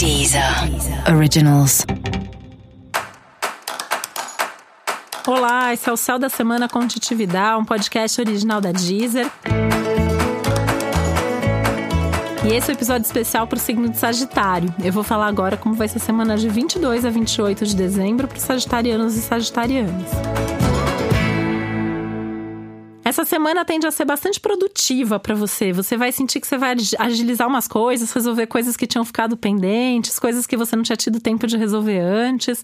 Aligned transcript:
Deezer 0.00 0.42
Originals. 1.14 1.84
Olá, 5.26 5.74
esse 5.74 5.90
é 5.90 5.92
o 5.92 5.96
Céu 5.98 6.18
da 6.18 6.30
Semana 6.30 6.70
com 6.70 6.88
Titividade, 6.88 7.60
um 7.60 7.66
podcast 7.66 8.18
original 8.18 8.62
da 8.62 8.72
Deezer. 8.72 9.30
E 12.42 12.48
esse 12.48 12.70
é 12.70 12.72
o 12.72 12.74
um 12.74 12.78
episódio 12.78 13.04
especial 13.04 13.46
para 13.46 13.58
o 13.58 13.60
signo 13.60 13.90
de 13.90 13.98
Sagitário. 13.98 14.74
Eu 14.82 14.90
vou 14.90 15.02
falar 15.02 15.26
agora 15.26 15.58
como 15.58 15.74
vai 15.74 15.86
ser 15.86 15.98
a 15.98 16.00
semana 16.00 16.34
de 16.38 16.48
22 16.48 17.04
a 17.04 17.10
28 17.10 17.66
de 17.66 17.76
dezembro 17.76 18.26
para 18.26 18.38
os 18.38 18.42
sagitarianos 18.42 19.18
e 19.18 19.20
sagitarianas. 19.20 20.08
Essa 23.10 23.24
semana 23.24 23.64
tende 23.64 23.88
a 23.88 23.90
ser 23.90 24.04
bastante 24.04 24.38
produtiva 24.38 25.18
para 25.18 25.34
você. 25.34 25.72
Você 25.72 25.96
vai 25.96 26.12
sentir 26.12 26.38
que 26.40 26.46
você 26.46 26.56
vai 26.56 26.76
agilizar 26.96 27.48
umas 27.48 27.66
coisas, 27.66 28.12
resolver 28.12 28.46
coisas 28.46 28.76
que 28.76 28.86
tinham 28.86 29.04
ficado 29.04 29.36
pendentes, 29.36 30.16
coisas 30.16 30.46
que 30.46 30.56
você 30.56 30.76
não 30.76 30.84
tinha 30.84 30.96
tido 30.96 31.18
tempo 31.18 31.44
de 31.44 31.56
resolver 31.56 31.98
antes. 31.98 32.62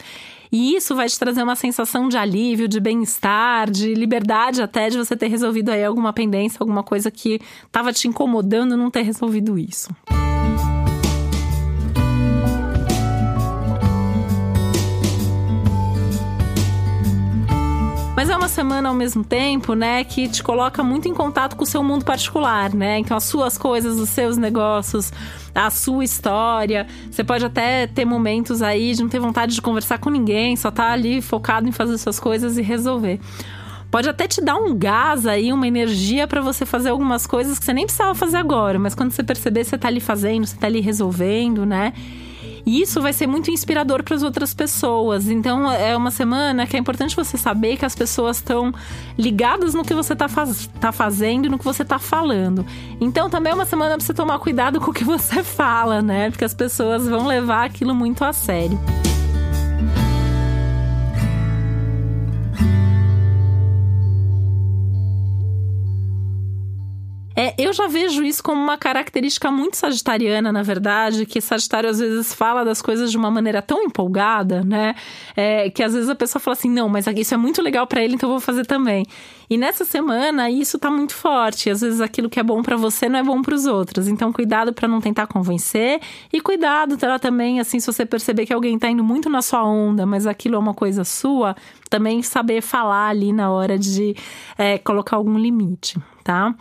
E 0.52 0.76
isso 0.76 0.94
vai 0.94 1.08
te 1.08 1.18
trazer 1.18 1.42
uma 1.42 1.56
sensação 1.56 2.08
de 2.08 2.16
alívio, 2.16 2.68
de 2.68 2.78
bem-estar, 2.78 3.68
de 3.68 3.92
liberdade 3.92 4.62
até 4.62 4.88
de 4.88 4.96
você 4.96 5.16
ter 5.16 5.26
resolvido 5.26 5.70
aí 5.70 5.84
alguma 5.84 6.12
pendência, 6.12 6.58
alguma 6.60 6.84
coisa 6.84 7.10
que 7.10 7.40
estava 7.66 7.92
te 7.92 8.06
incomodando 8.06 8.76
não 8.76 8.88
ter 8.88 9.02
resolvido 9.02 9.58
isso. 9.58 9.88
Semana 18.56 18.88
ao 18.88 18.94
mesmo 18.94 19.22
tempo, 19.22 19.74
né, 19.74 20.02
que 20.02 20.26
te 20.28 20.42
coloca 20.42 20.82
muito 20.82 21.06
em 21.06 21.12
contato 21.12 21.56
com 21.56 21.62
o 21.62 21.66
seu 21.66 21.84
mundo 21.84 22.06
particular, 22.06 22.74
né? 22.74 22.98
Então 22.98 23.14
as 23.14 23.24
suas 23.24 23.58
coisas, 23.58 23.98
os 23.98 24.08
seus 24.08 24.38
negócios, 24.38 25.12
a 25.54 25.68
sua 25.68 26.02
história. 26.02 26.86
Você 27.10 27.22
pode 27.22 27.44
até 27.44 27.86
ter 27.86 28.06
momentos 28.06 28.62
aí 28.62 28.94
de 28.94 29.02
não 29.02 29.10
ter 29.10 29.20
vontade 29.20 29.54
de 29.54 29.60
conversar 29.60 29.98
com 29.98 30.08
ninguém, 30.08 30.56
só 30.56 30.70
tá 30.70 30.90
ali 30.90 31.20
focado 31.20 31.68
em 31.68 31.72
fazer 31.72 31.98
suas 31.98 32.18
coisas 32.18 32.56
e 32.56 32.62
resolver 32.62 33.20
pode 33.88 34.08
até 34.08 34.26
te 34.26 34.42
dar 34.42 34.56
um 34.56 34.74
gás 34.76 35.26
aí, 35.26 35.52
uma 35.52 35.66
energia 35.66 36.26
para 36.26 36.40
você 36.40 36.66
fazer 36.66 36.90
algumas 36.90 37.26
coisas 37.26 37.58
que 37.58 37.64
você 37.64 37.72
nem 37.72 37.86
precisava 37.86 38.14
fazer 38.14 38.36
agora, 38.36 38.78
mas 38.78 38.94
quando 38.94 39.12
você 39.12 39.22
perceber, 39.22 39.64
você 39.64 39.78
tá 39.78 39.88
ali 39.88 40.00
fazendo, 40.00 40.44
você 40.44 40.56
tá 40.56 40.66
ali 40.66 40.80
resolvendo, 40.80 41.64
né? 41.64 41.94
E 42.66 42.82
isso 42.82 43.00
vai 43.00 43.12
ser 43.12 43.28
muito 43.28 43.48
inspirador 43.48 44.02
para 44.02 44.16
as 44.16 44.24
outras 44.24 44.52
pessoas. 44.52 45.28
Então, 45.28 45.70
é 45.70 45.96
uma 45.96 46.10
semana 46.10 46.66
que 46.66 46.76
é 46.76 46.80
importante 46.80 47.14
você 47.14 47.38
saber 47.38 47.76
que 47.76 47.84
as 47.84 47.94
pessoas 47.94 48.38
estão 48.38 48.74
ligadas 49.16 49.72
no 49.72 49.84
que 49.84 49.94
você 49.94 50.14
está 50.14 50.28
faz, 50.28 50.68
tá 50.80 50.90
fazendo 50.90 51.46
e 51.46 51.48
no 51.48 51.58
que 51.58 51.64
você 51.64 51.82
está 51.82 52.00
falando. 52.00 52.66
Então, 53.00 53.30
também 53.30 53.52
é 53.52 53.54
uma 53.54 53.64
semana 53.64 53.96
para 53.96 54.04
você 54.04 54.12
tomar 54.12 54.40
cuidado 54.40 54.80
com 54.80 54.90
o 54.90 54.94
que 54.94 55.04
você 55.04 55.42
fala, 55.46 56.02
né? 56.02 56.28
Porque 56.28 56.44
as 56.44 56.54
pessoas 56.54 57.06
vão 57.06 57.28
levar 57.28 57.64
aquilo 57.64 57.94
muito 57.94 58.24
a 58.24 58.32
sério. 58.32 58.76
É, 67.38 67.54
eu 67.58 67.70
já 67.74 67.86
vejo 67.86 68.24
isso 68.24 68.42
como 68.42 68.58
uma 68.58 68.78
característica 68.78 69.50
muito 69.50 69.76
sagitariana, 69.76 70.50
na 70.50 70.62
verdade, 70.62 71.26
que 71.26 71.38
Sagitário 71.38 71.90
às 71.90 71.98
vezes 71.98 72.32
fala 72.32 72.64
das 72.64 72.80
coisas 72.80 73.10
de 73.10 73.18
uma 73.18 73.30
maneira 73.30 73.60
tão 73.60 73.82
empolgada, 73.82 74.64
né? 74.64 74.94
É, 75.36 75.68
que 75.68 75.82
às 75.82 75.92
vezes 75.92 76.08
a 76.08 76.14
pessoa 76.14 76.40
fala 76.40 76.54
assim: 76.54 76.70
não, 76.70 76.88
mas 76.88 77.06
isso 77.06 77.34
é 77.34 77.36
muito 77.36 77.60
legal 77.60 77.86
para 77.86 78.02
ele, 78.02 78.14
então 78.14 78.30
eu 78.30 78.32
vou 78.32 78.40
fazer 78.40 78.64
também. 78.64 79.04
E 79.50 79.58
nessa 79.58 79.84
semana 79.84 80.50
isso 80.50 80.78
tá 80.78 80.90
muito 80.90 81.14
forte. 81.14 81.68
Às 81.68 81.82
vezes 81.82 82.00
aquilo 82.00 82.30
que 82.30 82.40
é 82.40 82.42
bom 82.42 82.62
para 82.62 82.76
você 82.76 83.06
não 83.06 83.18
é 83.18 83.22
bom 83.22 83.42
para 83.42 83.54
os 83.54 83.66
outros. 83.66 84.08
Então 84.08 84.32
cuidado 84.32 84.72
para 84.72 84.88
não 84.88 85.00
tentar 85.00 85.26
convencer 85.26 86.00
e 86.32 86.40
cuidado 86.40 86.96
também 87.20 87.60
assim 87.60 87.78
se 87.78 87.86
você 87.86 88.06
perceber 88.06 88.46
que 88.46 88.52
alguém 88.52 88.78
tá 88.78 88.88
indo 88.88 89.04
muito 89.04 89.28
na 89.28 89.42
sua 89.42 89.62
onda, 89.62 90.06
mas 90.06 90.26
aquilo 90.26 90.56
é 90.56 90.58
uma 90.58 90.74
coisa 90.74 91.04
sua, 91.04 91.54
também 91.90 92.22
saber 92.22 92.62
falar 92.62 93.08
ali 93.08 93.30
na 93.30 93.50
hora 93.50 93.78
de 93.78 94.16
é, 94.56 94.78
colocar 94.78 95.16
algum 95.16 95.38
limite, 95.38 95.98
tá? 96.24 96.54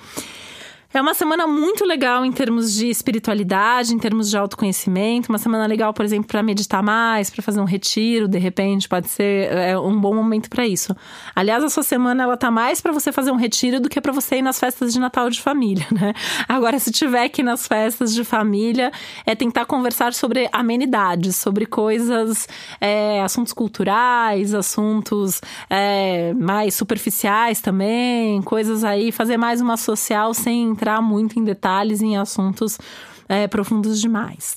É 0.96 1.02
uma 1.02 1.14
semana 1.14 1.46
muito 1.46 1.84
legal 1.84 2.24
em 2.24 2.32
termos 2.32 2.74
de 2.74 2.88
espiritualidade, 2.88 3.94
em 3.94 4.00
termos 4.00 4.30
de 4.30 4.38
autoconhecimento. 4.38 5.28
Uma 5.28 5.38
semana 5.38 5.66
legal, 5.66 5.94
por 5.94 6.06
exemplo, 6.06 6.26
para 6.26 6.42
meditar 6.42 6.82
mais, 6.82 7.30
para 7.30 7.44
fazer 7.44 7.60
um 7.60 7.66
retiro, 7.66 8.30
de 8.30 8.40
repente, 8.40 8.88
pode 8.88 9.10
ser 9.10 9.52
é, 9.52 9.78
um 9.78 10.00
bom 10.00 10.16
momento 10.16 10.50
para 10.50 10.66
isso. 10.66 10.96
Aliás, 11.36 11.66
a 11.66 11.70
sua 11.70 11.84
semana 11.84 12.24
ela 12.24 12.38
tá 12.38 12.50
mais 12.50 12.80
para 12.80 12.94
você 12.94 13.12
fazer 13.12 13.30
um 13.30 13.36
retiro 13.36 13.82
do 13.82 13.90
que 13.90 14.00
para 14.00 14.14
você 14.14 14.38
ir 14.38 14.42
nas 14.42 14.58
festas 14.58 14.94
de 14.94 15.00
Natal 15.02 15.30
de 15.30 15.42
família, 15.42 15.86
né? 15.92 16.14
Agora, 16.48 16.80
se 16.80 16.90
tiver 16.94 17.28
que 17.28 17.42
ir 17.42 17.44
nas 17.44 17.68
festas 17.68 18.14
de 18.14 18.24
família, 18.24 18.90
é 19.26 19.36
tentar 19.36 19.66
conversar 19.66 20.14
sobre 20.14 20.48
amenidades, 20.50 21.36
sobre 21.36 21.66
coisas, 21.66 22.48
é, 22.80 23.22
assuntos 23.22 23.52
culturais, 23.52 24.54
assuntos 24.54 25.42
é, 25.70 26.34
mais 26.36 26.74
superficiais 26.74 27.60
também, 27.60 28.42
coisas 28.44 28.86
aí, 28.86 29.12
fazer 29.12 29.36
mais 29.36 29.60
uma 29.60 29.76
social 29.76 30.34
sem 30.34 30.64
entrar 30.64 30.85
entrar 30.86 31.02
muito 31.02 31.40
em 31.40 31.44
detalhes 31.44 32.02
em 32.02 32.16
assuntos 32.16 32.78
é, 33.28 33.48
profundos 33.48 34.00
demais. 34.00 34.54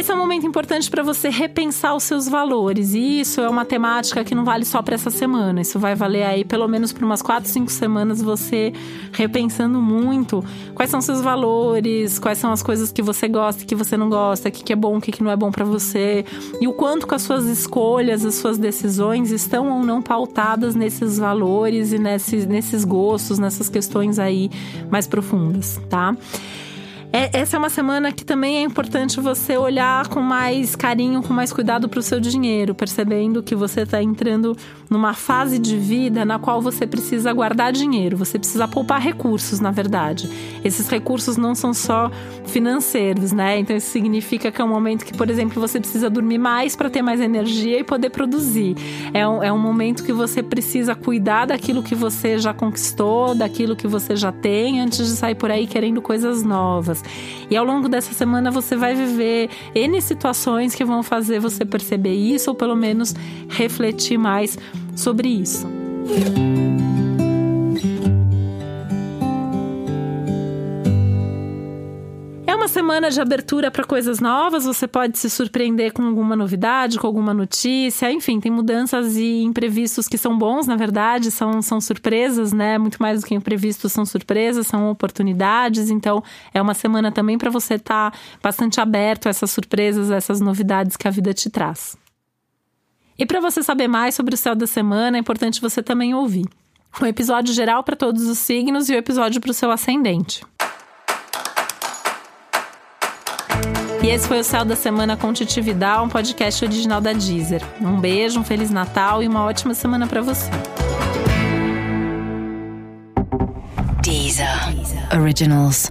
Esse 0.00 0.10
é 0.10 0.14
um 0.14 0.18
momento 0.18 0.46
importante 0.46 0.90
para 0.90 1.02
você 1.02 1.28
repensar 1.28 1.94
os 1.94 2.04
seus 2.04 2.26
valores. 2.26 2.94
E 2.94 3.20
isso 3.20 3.38
é 3.42 3.48
uma 3.50 3.66
temática 3.66 4.24
que 4.24 4.34
não 4.34 4.46
vale 4.46 4.64
só 4.64 4.80
para 4.80 4.94
essa 4.94 5.10
semana. 5.10 5.60
Isso 5.60 5.78
vai 5.78 5.94
valer 5.94 6.22
aí 6.22 6.42
pelo 6.42 6.66
menos 6.66 6.90
por 6.90 7.04
umas 7.04 7.20
4, 7.20 7.46
5 7.46 7.70
semanas 7.70 8.22
você 8.22 8.72
repensando 9.12 9.78
muito 9.78 10.42
quais 10.74 10.90
são 10.90 11.02
seus 11.02 11.20
valores, 11.20 12.18
quais 12.18 12.38
são 12.38 12.50
as 12.50 12.62
coisas 12.62 12.90
que 12.90 13.02
você 13.02 13.28
gosta 13.28 13.62
que 13.66 13.74
você 13.74 13.94
não 13.94 14.08
gosta, 14.08 14.48
o 14.48 14.52
que 14.52 14.72
é 14.72 14.76
bom, 14.76 14.96
o 14.96 15.00
que 15.02 15.22
não 15.22 15.30
é 15.30 15.36
bom 15.36 15.52
para 15.52 15.66
você. 15.66 16.24
E 16.62 16.66
o 16.66 16.72
quanto 16.72 17.06
que 17.06 17.14
as 17.14 17.20
suas 17.20 17.44
escolhas, 17.44 18.24
as 18.24 18.36
suas 18.36 18.56
decisões 18.56 19.30
estão 19.30 19.70
ou 19.70 19.84
não 19.84 20.00
pautadas 20.00 20.74
nesses 20.74 21.18
valores 21.18 21.92
e 21.92 21.98
nesses, 21.98 22.46
nesses 22.46 22.86
gostos, 22.86 23.38
nessas 23.38 23.68
questões 23.68 24.18
aí 24.18 24.50
mais 24.90 25.06
profundas, 25.06 25.78
tá? 25.90 26.16
É, 27.12 27.40
essa 27.40 27.56
é 27.56 27.58
uma 27.58 27.68
semana 27.68 28.12
que 28.12 28.24
também 28.24 28.58
é 28.58 28.62
importante 28.62 29.20
você 29.20 29.56
olhar 29.56 30.06
com 30.06 30.20
mais 30.20 30.76
carinho, 30.76 31.20
com 31.22 31.34
mais 31.34 31.52
cuidado 31.52 31.88
para 31.88 31.98
o 31.98 32.02
seu 32.02 32.20
dinheiro, 32.20 32.72
percebendo 32.72 33.42
que 33.42 33.56
você 33.56 33.80
está 33.80 34.00
entrando 34.00 34.56
numa 34.88 35.12
fase 35.12 35.58
de 35.58 35.76
vida 35.76 36.24
na 36.24 36.38
qual 36.38 36.62
você 36.62 36.86
precisa 36.86 37.32
guardar 37.32 37.72
dinheiro, 37.72 38.16
você 38.16 38.38
precisa 38.38 38.68
poupar 38.68 39.02
recursos, 39.02 39.58
na 39.58 39.72
verdade. 39.72 40.30
Esses 40.64 40.88
recursos 40.88 41.36
não 41.36 41.52
são 41.52 41.74
só 41.74 42.12
financeiros, 42.46 43.32
né? 43.32 43.58
Então 43.58 43.76
isso 43.76 43.90
significa 43.90 44.52
que 44.52 44.62
é 44.62 44.64
um 44.64 44.68
momento 44.68 45.04
que, 45.04 45.12
por 45.12 45.28
exemplo, 45.28 45.60
você 45.60 45.80
precisa 45.80 46.08
dormir 46.08 46.38
mais 46.38 46.76
para 46.76 46.88
ter 46.88 47.02
mais 47.02 47.20
energia 47.20 47.80
e 47.80 47.84
poder 47.84 48.10
produzir. 48.10 48.76
É 49.12 49.26
um, 49.26 49.42
é 49.42 49.52
um 49.52 49.58
momento 49.58 50.04
que 50.04 50.12
você 50.12 50.44
precisa 50.44 50.94
cuidar 50.94 51.46
daquilo 51.46 51.82
que 51.82 51.94
você 51.94 52.38
já 52.38 52.54
conquistou, 52.54 53.34
daquilo 53.34 53.74
que 53.74 53.88
você 53.88 54.14
já 54.14 54.30
tem, 54.30 54.80
antes 54.80 54.98
de 55.08 55.12
sair 55.12 55.34
por 55.34 55.50
aí 55.50 55.66
querendo 55.66 56.00
coisas 56.00 56.44
novas. 56.44 56.99
E 57.50 57.56
ao 57.56 57.64
longo 57.64 57.88
dessa 57.88 58.12
semana 58.14 58.50
você 58.50 58.76
vai 58.76 58.94
viver 58.94 59.50
N 59.74 60.00
situações 60.00 60.74
que 60.74 60.84
vão 60.84 61.02
fazer 61.02 61.40
você 61.40 61.64
perceber 61.64 62.14
isso, 62.14 62.50
ou 62.50 62.56
pelo 62.56 62.76
menos 62.76 63.14
refletir 63.48 64.18
mais 64.18 64.58
sobre 64.94 65.28
isso. 65.28 65.66
Semana 72.68 73.10
de 73.10 73.20
abertura 73.20 73.70
para 73.70 73.84
coisas 73.84 74.20
novas, 74.20 74.64
você 74.64 74.88
pode 74.88 75.18
se 75.18 75.28
surpreender 75.28 75.92
com 75.92 76.02
alguma 76.02 76.34
novidade, 76.34 76.98
com 76.98 77.06
alguma 77.06 77.32
notícia, 77.34 78.10
enfim, 78.10 78.40
tem 78.40 78.50
mudanças 78.50 79.16
e 79.16 79.42
imprevistos 79.42 80.08
que 80.08 80.18
são 80.18 80.36
bons, 80.36 80.66
na 80.66 80.76
verdade, 80.76 81.30
são, 81.30 81.60
são 81.62 81.80
surpresas, 81.80 82.52
né? 82.52 82.78
Muito 82.78 83.00
mais 83.00 83.20
do 83.20 83.26
que 83.26 83.34
imprevistos, 83.34 83.92
são 83.92 84.04
surpresas, 84.06 84.66
são 84.66 84.90
oportunidades. 84.90 85.90
Então, 85.90 86.22
é 86.52 86.60
uma 86.60 86.74
semana 86.74 87.12
também 87.12 87.38
para 87.38 87.50
você 87.50 87.74
estar 87.74 88.10
tá 88.10 88.18
bastante 88.42 88.80
aberto 88.80 89.26
a 89.26 89.30
essas 89.30 89.50
surpresas, 89.50 90.10
a 90.10 90.16
essas 90.16 90.40
novidades 90.40 90.96
que 90.96 91.06
a 91.06 91.10
vida 91.10 91.32
te 91.34 91.50
traz. 91.50 91.96
E 93.18 93.26
para 93.26 93.40
você 93.40 93.62
saber 93.62 93.88
mais 93.88 94.14
sobre 94.14 94.34
o 94.34 94.38
céu 94.38 94.54
da 94.54 94.66
semana, 94.66 95.16
é 95.16 95.20
importante 95.20 95.60
você 95.60 95.82
também 95.82 96.14
ouvir 96.14 96.46
um 97.00 97.06
episódio 97.06 97.54
geral 97.54 97.84
para 97.84 97.94
todos 97.96 98.26
os 98.26 98.38
signos 98.38 98.88
e 98.88 98.92
o 98.92 98.96
um 98.96 98.98
episódio 98.98 99.40
para 99.40 99.50
o 99.50 99.54
seu 99.54 99.70
ascendente. 99.70 100.42
E 104.02 104.08
esse 104.08 104.26
foi 104.26 104.40
o 104.40 104.44
Céu 104.44 104.64
da 104.64 104.74
Semana 104.74 105.14
com 105.16 105.32
Titi 105.32 105.60
Vidal, 105.60 106.04
um 106.04 106.08
podcast 106.08 106.64
original 106.64 107.00
da 107.00 107.12
Deezer. 107.12 107.62
Um 107.80 108.00
beijo, 108.00 108.40
um 108.40 108.44
Feliz 108.44 108.70
Natal 108.70 109.22
e 109.22 109.28
uma 109.28 109.44
ótima 109.44 109.74
semana 109.74 110.06
para 110.06 110.22
você. 110.22 110.50
Deezer. 114.02 114.48
Originals. 115.14 115.90